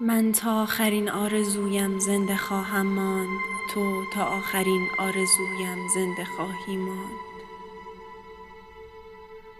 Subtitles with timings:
[0.00, 3.38] من تا آخرین آرزویم زنده خواهم ماند.
[3.74, 7.18] تو تا آخرین آرزویم زنده خواهی ماند.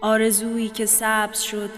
[0.01, 1.69] آرزویی که سبز شد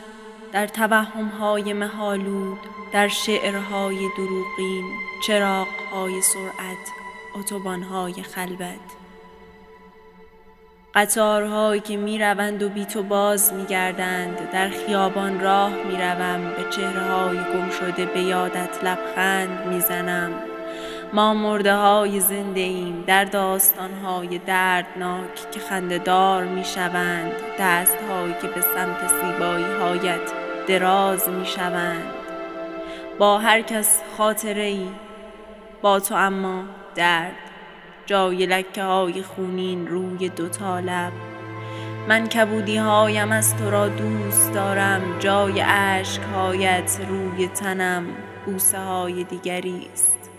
[0.51, 2.59] در توهمهای مه‌آلود
[2.91, 4.85] در شعرهای دروغین
[5.27, 6.91] چراغهای سرعت
[7.35, 9.06] اتوبان‌های خلوت.
[10.97, 18.05] قطارهایی که می‌روند و بی تو باز میگردند در خیابان راه می‌روم به چهرههای گمشده
[18.05, 20.31] به یادت لبخند می‌زنم.
[21.13, 27.31] ما مرده های زنده ایم در داستان های دردناک که خندهدار می‌شوند.
[27.59, 30.31] دست هایی که به سمت زیبایی هایت
[30.67, 32.13] دراز می‌شوند.
[33.19, 34.87] با هر کس خاطره ای
[35.81, 36.63] با تو اما
[36.95, 37.33] درد.
[38.07, 41.11] جای لکه های خونین روی دوتا لب.
[42.07, 48.05] من کبودی هایم از تو را دوست دارم جای اشک هایت روی تنم
[48.45, 50.29] بوسه های دیگری است.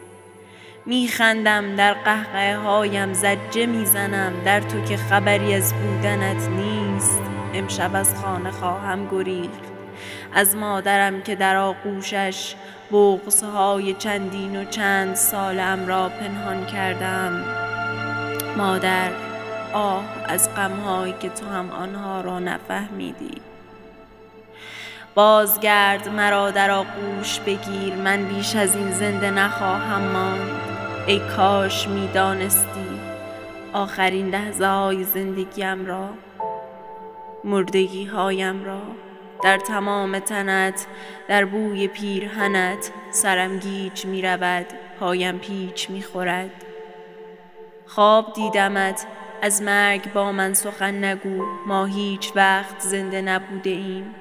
[0.86, 7.22] می خندم در قهقه هایم زجه می زنم در تو که خبری از بودنت نیست.
[7.54, 9.77] امشب از خانه خواهم گریخت.
[10.34, 12.54] از مادرم که در آغوشش
[13.54, 17.44] های چندین و چند سالم را پنهان کردم.
[18.56, 19.10] مادر
[19.72, 23.40] آه از غمهایی که تو هم آنها را نفهمیدی.
[25.14, 30.50] بازگرد مرا در آغوش بگیر من بیش از این زنده نخواهم ماند.
[31.06, 33.00] ای کاش می‌دانستی
[33.72, 36.08] آخرین لحظه های زندگیم را
[37.44, 38.80] مردگی هایم را.
[39.42, 40.86] در تمام تنت
[41.28, 44.66] در بوی پیرهنت سرم گیج می رود
[45.00, 46.64] پایم پیچ می خورد
[47.86, 49.06] خواب دیدمت
[49.42, 54.14] از مرگ با من سخن نگو ما هیچ وقت زنده نبوده ایم.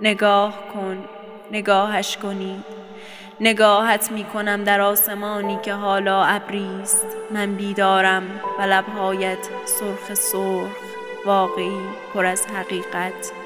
[0.00, 1.04] نگاه کن
[1.52, 2.64] نگاهش کنید
[3.40, 8.22] نگاهت می کنم در آسمانی که حالا ابریست من بیدارم
[8.58, 10.76] و لبهایت سرخ سرخ
[11.26, 11.80] واقعی
[12.14, 13.39] پر از حقیقت.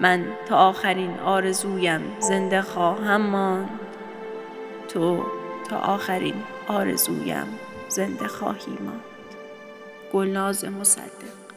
[0.00, 3.68] من تا آخرین آرزویم زنده خواهم ماند.
[4.88, 5.24] تو
[5.70, 7.46] تا آخرین آرزویم
[7.88, 9.00] زنده خواهی ماند.
[10.12, 11.47] گلناز مصدق.